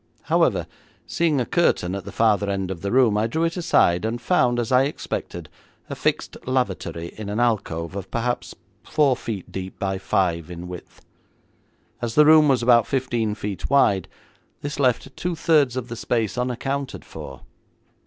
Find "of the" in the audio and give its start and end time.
2.71-2.91, 15.77-15.95